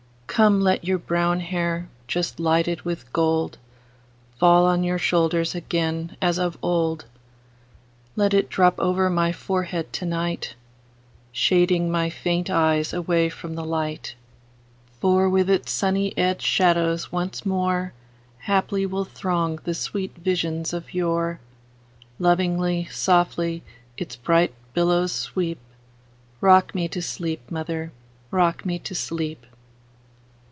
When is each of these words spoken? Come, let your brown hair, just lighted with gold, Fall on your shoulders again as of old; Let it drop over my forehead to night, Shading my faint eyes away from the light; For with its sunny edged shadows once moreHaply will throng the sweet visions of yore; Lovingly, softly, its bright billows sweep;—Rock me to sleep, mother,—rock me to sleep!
Come, 0.31 0.61
let 0.61 0.85
your 0.85 0.97
brown 0.97 1.41
hair, 1.41 1.89
just 2.07 2.39
lighted 2.39 2.83
with 2.83 3.11
gold, 3.11 3.57
Fall 4.39 4.65
on 4.65 4.81
your 4.81 4.97
shoulders 4.97 5.53
again 5.53 6.15
as 6.21 6.39
of 6.39 6.57
old; 6.63 7.05
Let 8.15 8.33
it 8.33 8.49
drop 8.49 8.79
over 8.79 9.09
my 9.09 9.33
forehead 9.33 9.91
to 9.91 10.05
night, 10.05 10.55
Shading 11.33 11.91
my 11.91 12.09
faint 12.09 12.49
eyes 12.49 12.93
away 12.93 13.27
from 13.27 13.55
the 13.55 13.65
light; 13.65 14.15
For 15.01 15.29
with 15.29 15.49
its 15.49 15.71
sunny 15.73 16.17
edged 16.17 16.41
shadows 16.41 17.11
once 17.11 17.41
moreHaply 17.41 18.87
will 18.89 19.05
throng 19.05 19.59
the 19.65 19.75
sweet 19.75 20.15
visions 20.15 20.71
of 20.73 20.93
yore; 20.93 21.41
Lovingly, 22.19 22.85
softly, 22.89 23.63
its 23.97 24.15
bright 24.15 24.53
billows 24.73 25.11
sweep;—Rock 25.11 26.73
me 26.73 26.87
to 26.87 27.01
sleep, 27.01 27.51
mother,—rock 27.51 28.65
me 28.65 28.79
to 28.79 28.95
sleep! 28.95 29.45